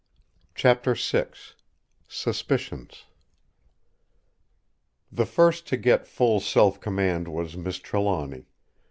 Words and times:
Chapter 0.55 0.95
VI 0.95 1.27
Suspicions 2.07 3.05
The 5.11 5.27
first 5.27 5.67
to 5.67 5.77
get 5.77 6.07
full 6.07 6.39
self 6.39 6.79
command 6.81 7.27
was 7.27 7.55
Miss 7.55 7.77
Trelawny. 7.77 8.47